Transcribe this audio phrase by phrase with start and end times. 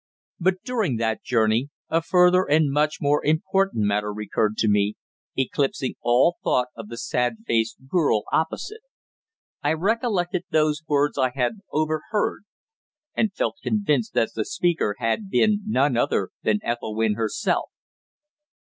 [0.39, 4.95] But during that journey a further and much more important matter recurred to me,
[5.37, 8.81] eclipsing all thought of the sad faced girl opposite.
[9.61, 12.45] I recollected those words I had overheard,
[13.13, 17.69] and felt convinced that the speaker had been none other than Ethelwynn herself.